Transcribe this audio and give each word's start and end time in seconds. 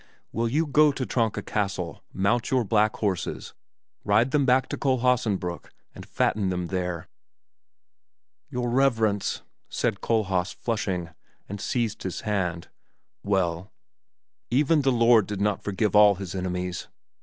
Will 0.31 0.47
you 0.49 0.65
go 0.65 0.91
to 0.91 1.05
Tronka 1.05 1.45
Castle, 1.45 2.03
mount 2.11 2.49
your 2.49 2.63
black 2.63 2.95
horses, 2.95 3.53
ride 4.03 4.31
them 4.31 4.47
back 4.47 4.67
to 4.69 4.75
Kohlhaasenbrück 4.77 5.65
and 5.93 6.07
fatten 6.07 6.49
them 6.49 6.69
there?" 6.69 7.07
"Your 8.49 8.71
Reverence!" 8.71 9.43
said 9.69 10.01
Kohlhaas 10.01 10.55
flushing, 10.55 11.11
and 11.47 11.61
seized 11.61 12.01
his 12.01 12.21
hand 12.21 12.67
"Well?" 13.21 13.71
"Even 14.49 14.81
the 14.81 14.91
Lord 14.91 15.27
did 15.27 15.39
not 15.39 15.63
forgive 15.63 15.95
all 15.95 16.15
his 16.15 16.33
enemies. 16.33 16.87